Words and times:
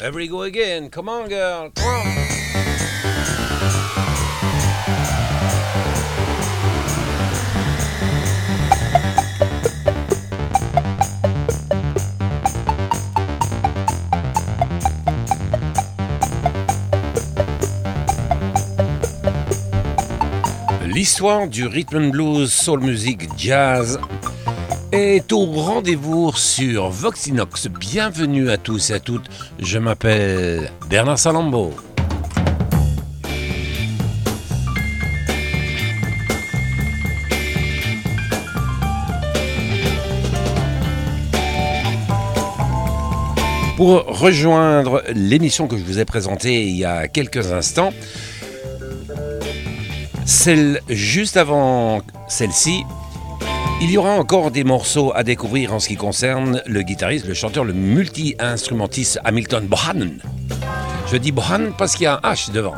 Here 0.00 0.12
we 0.12 0.28
go 0.28 0.42
again. 0.42 0.90
Come 0.90 1.08
on, 1.08 1.28
girl. 1.28 1.70
Come 1.74 1.84
on. 1.84 2.28
L'histoire 20.86 21.48
du 21.48 21.66
rhythm 21.66 21.96
and 21.96 22.12
blues, 22.12 22.52
soul 22.52 22.78
music, 22.78 23.28
jazz 23.36 23.98
est 24.92 25.32
au 25.32 25.44
rendez-vous 25.44 26.32
sur 26.34 26.88
Voxinox. 26.88 27.68
Bienvenue 27.68 28.50
à 28.50 28.56
tous 28.56 28.90
et 28.90 28.94
à 28.94 29.00
toutes. 29.00 29.26
Je 29.58 29.78
m'appelle 29.78 30.70
Bernard 30.88 31.18
Salambo. 31.18 31.74
Pour 43.76 44.04
rejoindre 44.06 45.04
l'émission 45.14 45.68
que 45.68 45.76
je 45.76 45.84
vous 45.84 45.98
ai 45.98 46.04
présentée 46.04 46.64
il 46.66 46.76
y 46.76 46.84
a 46.84 47.06
quelques 47.08 47.52
instants, 47.52 47.92
celle 50.24 50.80
juste 50.88 51.36
avant 51.36 52.02
celle-ci, 52.26 52.82
il 53.80 53.90
y 53.92 53.96
aura 53.96 54.10
encore 54.10 54.50
des 54.50 54.64
morceaux 54.64 55.12
à 55.14 55.22
découvrir 55.22 55.72
en 55.72 55.78
ce 55.78 55.88
qui 55.88 55.96
concerne 55.96 56.62
le 56.66 56.82
guitariste, 56.82 57.26
le 57.26 57.34
chanteur, 57.34 57.64
le 57.64 57.72
multi-instrumentiste 57.72 59.20
Hamilton 59.24 59.66
Bohannon. 59.66 60.14
Je 61.10 61.16
dis 61.16 61.30
Bohannon 61.30 61.72
parce 61.78 61.94
qu'il 61.94 62.04
y 62.04 62.06
a 62.06 62.20
un 62.22 62.32
H 62.32 62.50
devant. 62.50 62.74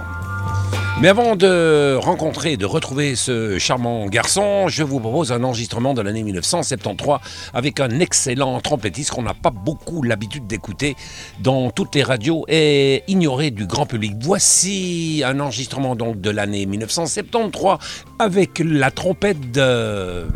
Mais 1.01 1.09
avant 1.09 1.35
de 1.35 1.97
rencontrer, 1.99 2.59
de 2.59 2.67
retrouver 2.67 3.17
ce 3.17 3.59
charmant 3.59 4.05
garçon, 4.07 4.69
je 4.69 4.83
vous 4.83 5.01
propose 5.01 5.33
un 5.33 5.43
enregistrement 5.43 5.95
de 5.95 6.03
l'année 6.03 6.23
1973 6.23 7.19
avec 7.55 7.81
un 7.81 8.01
excellent 8.01 8.61
trompettiste 8.61 9.13
qu'on 9.13 9.23
n'a 9.23 9.33
pas 9.33 9.51
beaucoup 9.51 10.03
l'habitude 10.03 10.47
d'écouter 10.47 10.97
dans 11.41 11.71
toutes 11.71 11.95
les 11.95 12.03
radios 12.03 12.45
et 12.49 13.03
ignoré 13.09 13.51
du 13.51 13.65
grand 13.65 13.87
public. 13.87 14.13
Voici 14.21 15.23
un 15.25 15.41
enregistrement 15.41 15.97
donc 15.97 16.21
de 16.21 16.29
l'année 16.29 16.67
1973 16.67 17.79
avec 18.19 18.59
la 18.63 18.91
trompette 18.91 19.51
de 19.53 20.27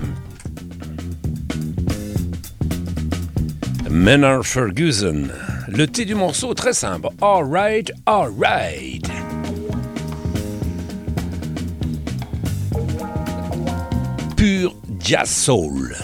Maynard 3.95 4.45
Ferguson. 4.45 5.29
Le 5.69 5.87
thé 5.87 6.05
du 6.05 6.17
morceau 6.17 6.53
très 6.53 6.73
simple. 6.73 7.11
All 7.23 7.45
right, 7.45 7.93
all 8.07 8.29
right. 8.29 9.09
pur 14.37 14.75
jazz 14.99 15.31
soul. 15.31 15.95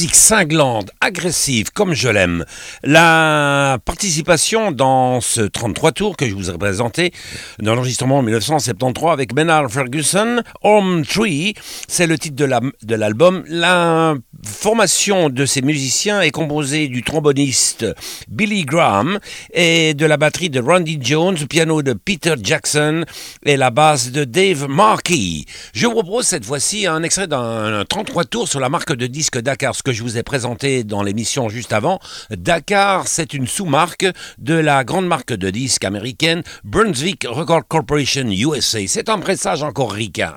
Musique 0.00 0.16
cinglante, 0.16 0.90
agressive, 1.02 1.72
comme 1.74 1.92
je 1.92 2.08
l'aime. 2.08 2.46
La 2.82 3.76
participation 3.84 4.72
dans 4.72 5.20
ce 5.20 5.42
33 5.42 5.92
tours 5.92 6.16
que 6.16 6.26
je 6.26 6.34
vous 6.34 6.48
ai 6.48 6.56
présenté 6.56 7.12
dans 7.58 7.74
l'enregistrement 7.74 8.20
en 8.20 8.22
1973 8.22 9.10
avec 9.12 9.34
Bernard 9.34 9.70
Ferguson, 9.70 10.40
Home 10.62 11.04
Tree, 11.04 11.52
c'est 11.86 12.06
le 12.06 12.16
titre 12.16 12.36
de 12.36 12.94
l'album. 12.94 13.44
La, 13.46 14.14
formation 14.42 15.28
de 15.28 15.44
ces 15.46 15.62
musiciens 15.62 16.20
est 16.22 16.30
composée 16.30 16.88
du 16.88 17.02
tromboniste 17.02 17.86
Billy 18.28 18.64
Graham 18.64 19.18
et 19.52 19.94
de 19.94 20.06
la 20.06 20.16
batterie 20.16 20.50
de 20.50 20.60
Randy 20.60 20.98
Jones, 21.00 21.36
piano 21.48 21.82
de 21.82 21.92
Peter 21.92 22.34
Jackson 22.42 23.04
et 23.44 23.56
la 23.56 23.70
basse 23.70 24.12
de 24.12 24.24
Dave 24.24 24.66
Markey. 24.68 25.44
Je 25.74 25.86
vous 25.86 25.92
propose 25.92 26.26
cette 26.26 26.44
fois-ci 26.44 26.86
un 26.86 27.02
extrait 27.02 27.26
d'un 27.26 27.84
33 27.88 28.24
tours 28.24 28.48
sur 28.48 28.60
la 28.60 28.68
marque 28.68 28.94
de 28.94 29.06
disque 29.06 29.38
Dakar, 29.38 29.74
ce 29.74 29.82
que 29.82 29.89
je 29.92 30.02
vous 30.02 30.18
ai 30.18 30.22
présenté 30.22 30.84
dans 30.84 31.02
l'émission 31.02 31.48
juste 31.48 31.72
avant. 31.72 31.98
Dakar, 32.30 33.08
c'est 33.08 33.34
une 33.34 33.46
sous-marque 33.46 34.06
de 34.38 34.54
la 34.54 34.84
grande 34.84 35.06
marque 35.06 35.32
de 35.32 35.50
disques 35.50 35.84
américaine 35.84 36.42
Brunswick 36.64 37.26
Record 37.28 37.66
Corporation 37.68 38.26
USA. 38.30 38.80
C'est 38.86 39.08
un 39.08 39.18
pressage 39.18 39.62
encore 39.62 39.92
ricain. 39.92 40.34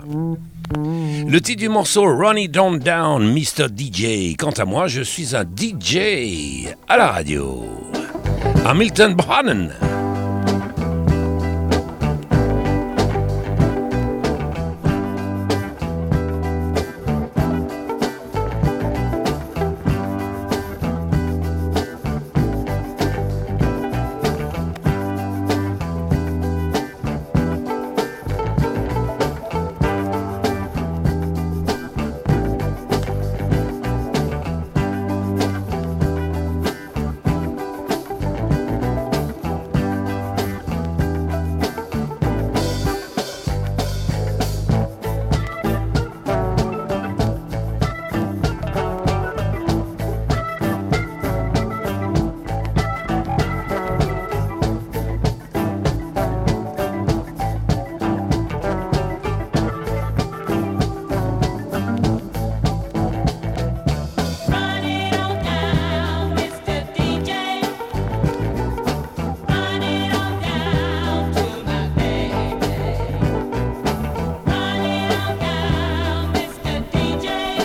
Le 0.76 1.40
titre 1.40 1.60
du 1.60 1.70
morceau 1.70 2.04
Ronnie 2.04 2.50
Down 2.50 2.80
Down, 2.80 3.32
Mr. 3.34 3.68
DJ. 3.76 4.36
Quant 4.38 4.52
à 4.52 4.66
moi, 4.66 4.88
je 4.88 5.02
suis 5.02 5.36
un 5.36 5.44
DJ 5.44 6.68
à 6.88 6.98
la 6.98 7.08
radio. 7.08 7.66
Hamilton 8.66 9.14
Brannan. 9.14 9.70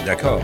D'accord. 0.08 0.40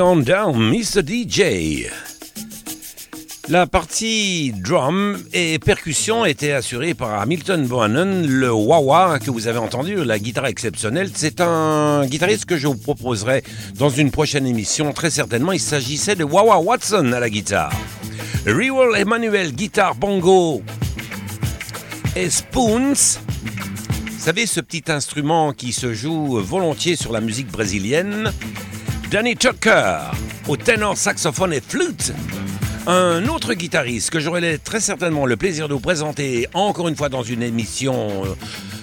On 0.00 0.16
Down, 0.16 0.70
Mr. 0.70 1.02
DJ. 1.06 1.88
La 3.48 3.66
partie 3.66 4.52
drum 4.52 5.22
et 5.32 5.58
percussion 5.58 6.24
était 6.24 6.52
assurée 6.52 6.94
par 6.94 7.20
Hamilton 7.20 7.66
Bohannon, 7.66 8.24
le 8.26 8.52
wah 8.52 9.18
que 9.18 9.30
vous 9.30 9.46
avez 9.46 9.58
entendu, 9.58 10.02
la 10.04 10.18
guitare 10.18 10.46
exceptionnelle. 10.46 11.10
C'est 11.14 11.40
un 11.40 12.06
guitariste 12.06 12.46
que 12.46 12.56
je 12.56 12.66
vous 12.66 12.76
proposerai 12.76 13.44
dans 13.74 13.90
une 13.90 14.10
prochaine 14.10 14.46
émission. 14.46 14.92
Très 14.92 15.10
certainement, 15.10 15.52
il 15.52 15.60
s'agissait 15.60 16.16
de 16.16 16.24
Wawa 16.24 16.58
Watson 16.58 17.12
à 17.12 17.20
la 17.20 17.30
guitare. 17.30 17.72
Rewell 18.46 18.96
Emmanuel, 18.96 19.52
guitare 19.52 19.94
bongo 19.94 20.62
et 22.16 22.30
spoons. 22.30 22.94
Vous 22.94 24.18
savez, 24.18 24.46
ce 24.46 24.60
petit 24.60 24.90
instrument 24.90 25.52
qui 25.52 25.72
se 25.72 25.92
joue 25.92 26.40
volontiers 26.40 26.96
sur 26.96 27.12
la 27.12 27.20
musique 27.20 27.48
brésilienne. 27.48 28.32
Danny 29.14 29.36
Tucker 29.36 29.98
au 30.48 30.56
ténor, 30.56 30.98
saxophone 30.98 31.52
et 31.52 31.60
flûte. 31.60 32.12
Un 32.88 33.28
autre 33.28 33.54
guitariste 33.54 34.10
que 34.10 34.18
j'aurai 34.18 34.58
très 34.58 34.80
certainement 34.80 35.24
le 35.24 35.36
plaisir 35.36 35.68
de 35.68 35.74
vous 35.74 35.78
présenter 35.78 36.48
encore 36.52 36.88
une 36.88 36.96
fois 36.96 37.08
dans 37.08 37.22
une 37.22 37.44
émission 37.44 38.24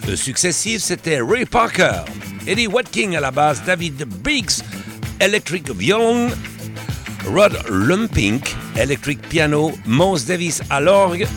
euh, 0.07 0.15
successive, 0.15 0.79
c'était 0.79 1.19
Ray 1.19 1.43
Parker. 1.43 2.03
Eddie 2.47 2.67
Watking 2.67 3.17
à 3.17 3.19
la 3.19 3.31
basse, 3.31 3.61
David 3.65 4.05
Biggs, 4.23 4.63
electric 5.19 5.69
violon, 5.71 6.29
Rod 7.25 7.59
Lumpink, 7.69 8.55
electric 8.77 9.21
piano, 9.27 9.73
Mose 9.85 10.23
Davis 10.27 10.61
à 10.69 10.79
l'orgue. 10.79 11.27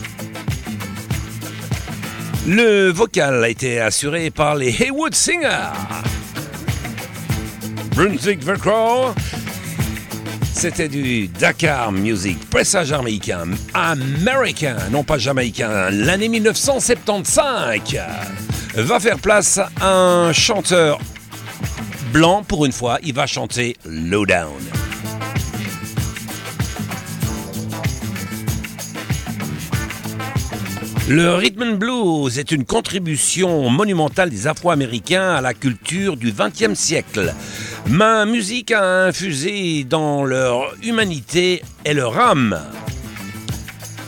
Le 2.47 2.91
vocal 2.91 3.43
a 3.43 3.49
été 3.49 3.81
assuré 3.81 4.31
par 4.31 4.55
les 4.55 4.69
Haywood 4.69 5.13
Singers. 5.13 6.14
Brunswick 7.95 8.43
Vercrow, 8.43 9.13
c'était 10.53 10.89
du 10.89 11.29
Dakar 11.29 11.93
Music, 11.93 12.37
pressage 12.49 12.91
américain, 12.91 13.45
américain, 13.73 14.75
non 14.91 15.05
pas 15.05 15.17
jamaïcain. 15.17 15.89
L'année 15.91 16.27
1975 16.27 17.97
va 18.75 18.99
faire 18.99 19.17
place 19.17 19.61
à 19.79 19.93
un 19.93 20.33
chanteur 20.33 20.99
blanc 22.11 22.43
pour 22.45 22.65
une 22.65 22.73
fois. 22.73 22.99
Il 23.01 23.13
va 23.13 23.27
chanter 23.27 23.77
Lowdown. 23.85 24.51
Le 31.07 31.35
rhythm 31.35 31.61
and 31.61 31.75
blues 31.75 32.39
est 32.39 32.51
une 32.51 32.65
contribution 32.65 33.69
monumentale 33.69 34.31
des 34.31 34.47
Afro-Américains 34.47 35.35
à 35.35 35.39
la 35.39 35.53
culture 35.53 36.17
du 36.17 36.33
XXe 36.33 36.73
siècle. 36.73 37.33
Ma 37.89 38.25
musique 38.25 38.71
a 38.71 39.05
infusé 39.05 39.83
dans 39.83 40.25
leur 40.25 40.73
humanité 40.83 41.61
et 41.85 41.93
leur 41.93 42.17
âme. 42.19 42.59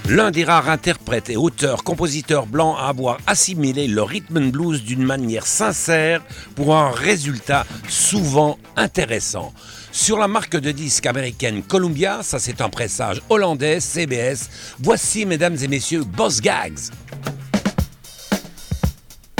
L'un 0.09 0.31
des 0.31 0.43
rares 0.43 0.69
interprètes 0.69 1.29
et 1.29 1.37
auteurs, 1.37 1.83
compositeurs 1.83 2.47
blancs 2.47 2.75
à 2.79 2.87
avoir 2.87 3.19
assimilé 3.27 3.87
le 3.87 4.01
rhythm 4.01 4.37
and 4.37 4.47
blues 4.47 4.83
d'une 4.83 5.03
manière 5.03 5.45
sincère 5.45 6.23
pour 6.55 6.75
un 6.75 6.91
résultat 6.91 7.65
souvent 7.87 8.57
intéressant. 8.75 9.53
Sur 9.91 10.17
la 10.17 10.27
marque 10.27 10.57
de 10.57 10.71
disques 10.71 11.05
américaine 11.05 11.61
Columbia, 11.61 12.19
ça 12.23 12.39
c'est 12.39 12.61
un 12.61 12.69
pressage 12.69 13.21
hollandais, 13.29 13.79
CBS. 13.79 14.49
Voici, 14.79 15.25
mesdames 15.25 15.57
et 15.61 15.67
messieurs, 15.67 16.03
Boss 16.03 16.41
Gags. 16.41 16.91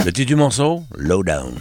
Le 0.04 0.12
titre 0.12 0.28
du 0.28 0.36
morceau, 0.36 0.84
Lowdown. 0.96 1.60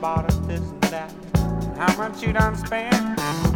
bought 0.00 0.32
her 0.32 0.40
this 0.46 0.60
and 0.60 0.82
that. 0.84 1.12
And 1.34 1.76
how 1.76 1.94
much 1.98 2.22
you 2.22 2.32
done 2.32 2.56
spent? 2.56 2.94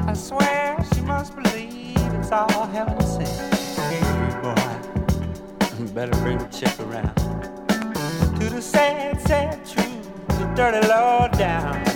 I 0.06 0.12
swear 0.12 0.76
she 0.94 1.00
must 1.00 1.34
believe 1.34 1.96
it's 2.14 2.30
all 2.30 2.66
heaven 2.66 3.00
sent. 3.00 3.54
Hey, 3.78 4.40
boy, 4.42 5.86
better 5.94 6.12
bring 6.22 6.40
a 6.40 6.48
check 6.50 6.78
around. 6.80 7.14
To 7.16 8.50
the 8.50 8.60
sad, 8.60 9.20
sad 9.22 9.64
truth, 9.66 10.28
the 10.28 10.52
dirty 10.54 10.86
low 10.86 11.28
down. 11.38 11.93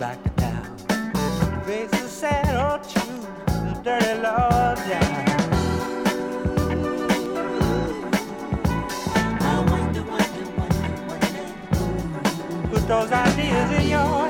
back 0.00 0.22
to 0.22 0.30
town. 0.30 0.64
Face 1.66 1.90
the 1.90 2.08
sad 2.08 2.56
old 2.56 2.82
truth, 2.88 3.26
the 3.46 3.80
dirty 3.84 4.22
law 4.22 4.74
down. 4.74 5.26
Put 12.70 12.88
those 12.88 13.12
ideas 13.12 13.70
in 13.78 13.88
your 13.90 14.29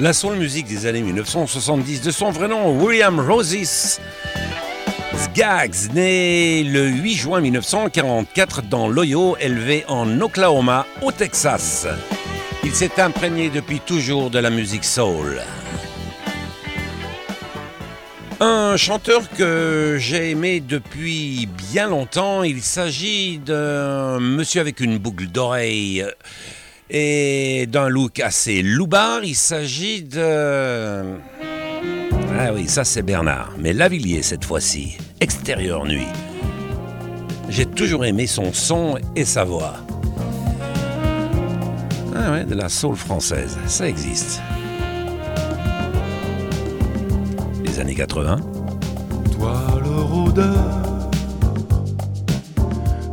La 0.00 0.14
soul 0.14 0.36
musique 0.36 0.66
des 0.66 0.86
années 0.86 1.02
1970 1.02 2.00
de 2.00 2.10
son 2.10 2.30
vrai 2.30 2.48
nom, 2.48 2.82
William 2.82 3.20
Roses. 3.20 4.00
Skaggs, 5.16 5.92
né 5.94 6.64
le 6.64 6.86
8 6.88 7.14
juin 7.14 7.40
1944 7.40 8.62
dans 8.62 8.88
l'Ohio, 8.88 9.36
élevé 9.38 9.84
en 9.88 10.20
Oklahoma, 10.20 10.86
au 11.02 11.12
Texas. 11.12 11.86
Il 12.64 12.74
s'est 12.74 13.00
imprégné 13.00 13.50
depuis 13.50 13.80
toujours 13.80 14.30
de 14.30 14.38
la 14.38 14.48
musique 14.48 14.84
soul. 14.84 15.42
Un 18.40 18.76
chanteur 18.76 19.22
que 19.36 19.98
j'ai 20.00 20.30
aimé 20.30 20.60
depuis 20.60 21.46
bien 21.70 21.88
longtemps, 21.88 22.42
il 22.42 22.62
s'agit 22.62 23.38
d'un 23.38 24.18
monsieur 24.18 24.62
avec 24.62 24.80
une 24.80 24.98
boucle 24.98 25.26
d'oreille 25.26 26.04
et 26.94 27.66
d'un 27.66 27.88
look 27.88 28.20
assez 28.20 28.62
loupard, 28.62 29.24
il 29.24 29.34
s'agit 29.34 30.02
de... 30.02 31.16
Ah 32.38 32.52
oui, 32.54 32.68
ça 32.68 32.84
c'est 32.84 33.02
Bernard, 33.02 33.54
mais 33.58 33.72
Lavillier 33.72 34.22
cette 34.22 34.44
fois-ci, 34.44 34.98
extérieur 35.20 35.86
nuit. 35.86 36.06
J'ai 37.48 37.64
toujours 37.64 38.04
aimé 38.04 38.26
son 38.26 38.52
son 38.52 38.98
et 39.16 39.24
sa 39.24 39.44
voix. 39.44 39.76
Ah 42.14 42.32
ouais, 42.32 42.44
de 42.44 42.54
la 42.54 42.68
soul 42.68 42.94
française, 42.94 43.56
ça 43.66 43.88
existe. 43.88 44.42
Les 47.64 47.80
années 47.80 47.94
80. 47.94 48.36
Toi 49.38 49.80
le 49.82 50.02
rôdeur, 50.02 51.10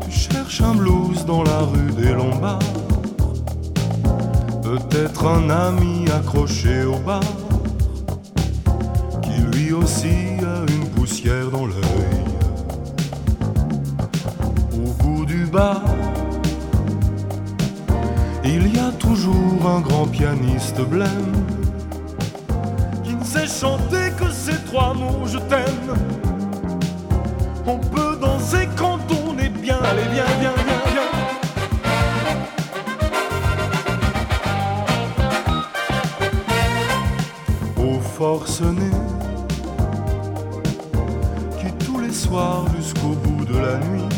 tu 0.10 0.20
cherches 0.20 0.62
un 0.62 0.76
blues 0.76 1.26
dans 1.26 1.44
la 1.44 1.60
rue 1.60 1.92
des 1.98 2.12
Lombards 2.12 2.60
Un 5.22 5.50
ami 5.50 6.06
accroché 6.10 6.84
au 6.84 6.98
bar 6.98 7.22
qui 9.22 9.42
lui 9.52 9.74
aussi 9.74 10.08
a 10.42 10.72
une 10.72 10.88
poussière 10.90 11.52
dans 11.52 11.66
l'œil. 11.66 12.24
Au 14.74 14.92
bout 15.04 15.26
du 15.26 15.46
bar, 15.46 15.84
il 18.46 18.74
y 18.74 18.80
a 18.80 18.92
toujours 18.94 19.68
un 19.68 19.82
grand 19.82 20.08
pianiste 20.08 20.82
blême 20.82 21.46
qui 23.04 23.14
ne 23.14 23.24
sait 23.24 23.48
chanter 23.48 24.12
que 24.18 24.32
ces 24.32 24.58
trois 24.66 24.94
mots 24.94 25.26
je 25.26 25.38
t'aime. 25.38 25.96
On 27.68 27.78
peut 27.78 28.18
danser 28.20 28.68
quand 28.78 29.00
on 29.12 29.38
est 29.38 29.50
bien, 29.50 29.78
allez 29.84 30.10
bien, 30.14 30.26
bien, 30.40 30.54
bien. 30.66 30.79
Forcené 38.20 38.92
qui 41.58 41.72
tous 41.86 42.02
les 42.02 42.12
soirs 42.12 42.66
jusqu'au 42.76 43.14
bout 43.24 43.46
de 43.46 43.58
la 43.58 43.78
nuit 43.78 44.10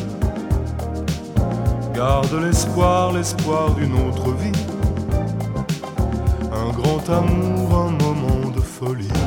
garde 1.94 2.34
l'espoir, 2.42 3.12
l'espoir 3.14 3.76
d'une 3.76 3.94
autre 3.94 4.32
vie, 4.32 4.64
un 6.52 6.72
grand 6.80 7.08
amour, 7.12 7.68
un 7.78 7.92
moment 8.04 8.50
de 8.50 8.60
folie. 8.60 9.18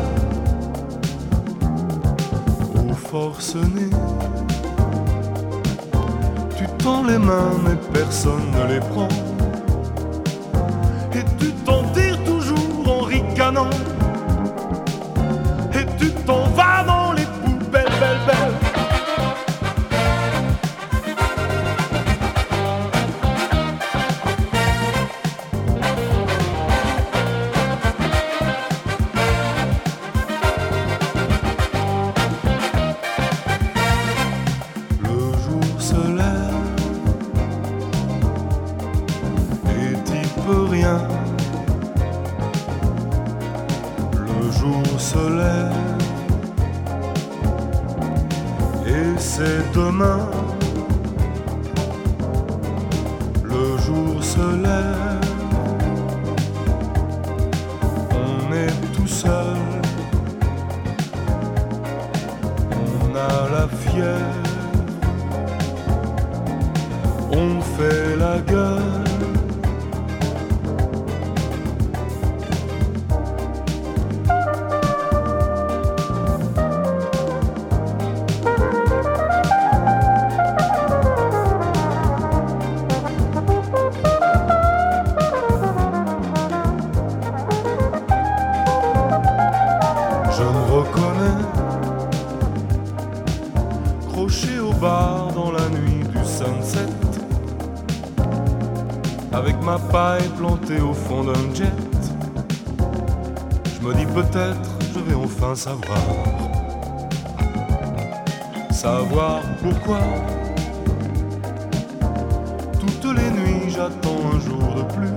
Au 2.74 2.94
forcené, 2.94 3.90
tu 6.56 6.66
tends 6.82 7.04
les 7.04 7.18
mains 7.18 7.54
mais 7.64 7.76
personne 7.92 8.50
ne 8.50 8.74
les 8.74 8.80
prend, 8.80 9.14
et 11.12 11.24
tu 11.38 11.52
t'en 11.64 11.84
on 67.44 67.60
fait 67.60 68.16
la 68.16 68.38
gueule. 68.40 69.13
Savoir. 105.54 105.98
Savoir 108.70 109.40
pourquoi 109.62 110.00
toutes 112.80 113.16
les 113.16 113.70
j'attends 113.70 114.20
un 114.34 114.40
jour 114.40 114.74
de 114.74 114.82
plus. 114.94 115.14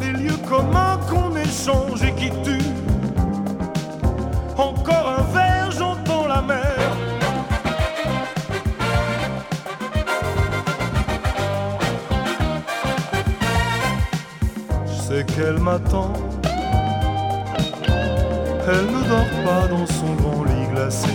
Des 0.00 0.12
lieux 0.12 0.40
communs 0.48 0.98
qu'on 1.08 1.36
échange 1.36 2.02
et 2.02 2.14
qui 2.14 2.30
tuent. 2.42 2.63
Qu'elle 15.44 15.58
m'attend. 15.58 16.12
Elle 18.66 18.86
ne 18.86 19.08
dort 19.08 19.34
pas 19.44 19.68
dans 19.68 19.86
son 19.86 20.14
grand 20.14 20.44
lit 20.44 20.66
glacé. 20.72 21.10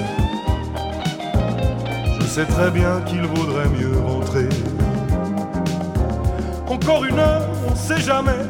Je 2.20 2.26
sais 2.28 2.46
très 2.46 2.70
bien 2.70 3.02
qu'il 3.08 3.24
vaudrait 3.24 3.70
mieux 3.70 3.98
rentrer. 4.00 4.50
Encore 6.68 7.06
une 7.06 7.18
heure, 7.18 7.50
on 7.72 7.76
sait 7.76 8.02
jamais. 8.02 8.44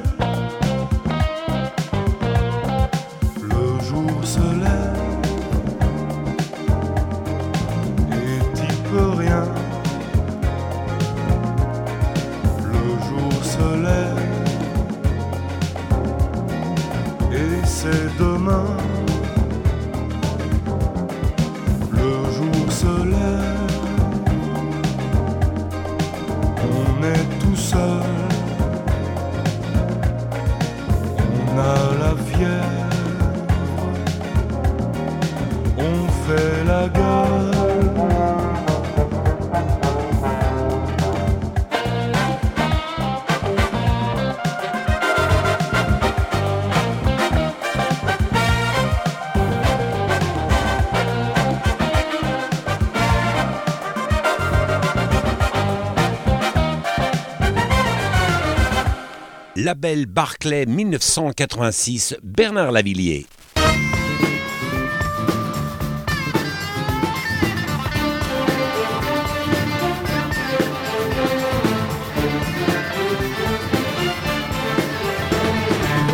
Label 59.81 60.07
Barclay 60.07 60.65
1986, 60.65 62.17
Bernard 62.21 62.73
Lavillier. 62.73 63.25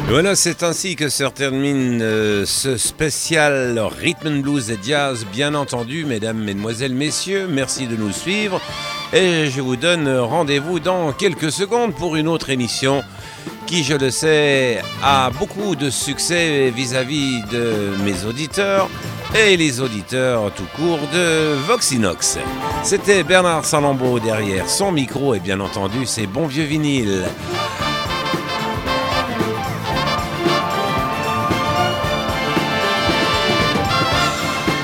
Voilà, 0.10 0.36
c'est 0.36 0.62
ainsi 0.62 0.95
que 0.95 1.10
se 1.10 1.23
termine 1.23 2.01
euh, 2.04 2.45
ce 2.45 2.78
spécial 2.78 3.80
Rhythm 3.80 4.43
Blues 4.43 4.69
et 4.69 4.78
Jazz, 4.84 5.25
bien 5.34 5.56
entendu, 5.56 6.06
mesdames, 6.06 6.38
mesdemoiselles, 6.38 6.93
messieurs, 6.93 7.47
merci 7.49 7.88
de 7.88 7.95
nous 7.95 8.12
suivre 8.12 8.62
et 9.12 9.49
je 9.49 9.62
vous 9.62 9.75
donne 9.75 10.08
rendez-vous 10.08 10.80
dans 10.80 11.12
quelques 11.13 11.51
secondes 11.51 11.95
pour 11.95 12.15
une 12.15 12.28
autre 12.28 12.51
émission 12.51 13.04
qui, 13.65 13.84
je 13.84 13.95
le 13.95 14.12
sais, 14.12 14.82
a 15.04 15.30
beaucoup 15.32 15.75
de 15.75 15.89
succès 15.89 16.71
vis-à-vis 16.75 17.41
de 17.51 17.95
mes 18.04 18.25
auditeurs 18.25 18.89
et 19.36 19.58
les 19.58 19.82
auditeurs 19.82 20.51
tout 20.54 20.67
court 20.75 20.99
de 21.13 21.56
Voxinox. 21.67 22.38
C'était 22.84 23.23
Bernard 23.23 23.65
Salambeau 23.65 24.19
derrière 24.19 24.69
son 24.69 24.91
micro 24.91 25.34
et 25.36 25.39
bien 25.39 25.60
entendu 25.60 26.06
ses 26.06 26.28
bons 26.28 26.47
vieux 26.47 26.63
vinyles. 26.63 27.25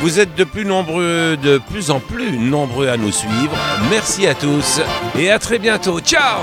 Vous 0.02 0.20
êtes 0.20 0.34
de 0.36 0.44
plus 0.44 0.66
nombreux, 0.66 1.38
de 1.38 1.60
plus 1.60 1.92
en 1.92 2.00
plus 2.00 2.38
nombreux 2.38 2.88
à 2.88 2.98
nous 2.98 3.12
suivre. 3.12 3.56
Merci 3.92 4.26
à 4.26 4.34
tous 4.34 4.82
et 5.18 5.30
à 5.30 5.38
très 5.38 5.60
bientôt. 5.60 6.00
Ciao 6.00 6.40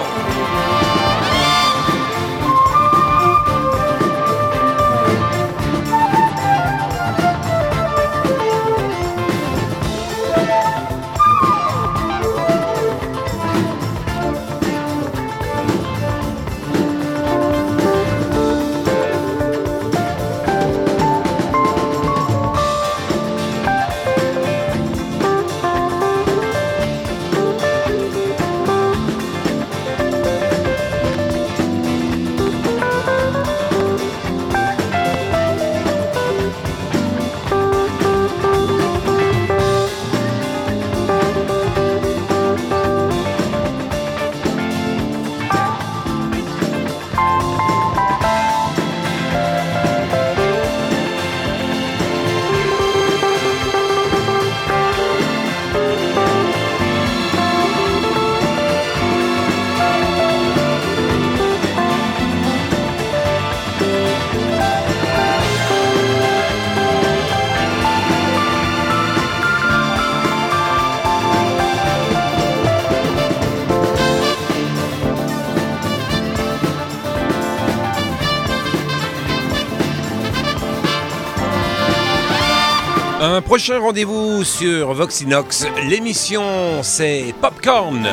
prochain 83.49 83.79
rendez-vous 83.79 84.45
sur 84.45 84.93
Voxinox. 84.93 85.65
L'émission, 85.89 86.83
c'est 86.83 87.33
Popcorn. 87.41 88.07